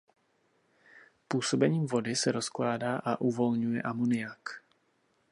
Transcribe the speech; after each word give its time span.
Působením 1.27 1.85
vody 1.87 2.15
se 2.15 2.31
rozkládá 2.31 2.97
a 2.97 3.21
uvolňuje 3.21 3.81
amoniak. 3.81 4.49